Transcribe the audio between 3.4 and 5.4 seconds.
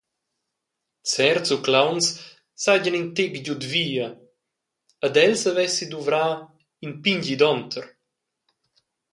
giud via ed el